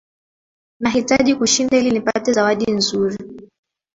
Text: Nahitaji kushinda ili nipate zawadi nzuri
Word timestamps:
Nahitaji 0.79 1.35
kushinda 1.35 1.77
ili 1.77 1.91
nipate 1.91 2.33
zawadi 2.33 2.71
nzuri 2.71 3.17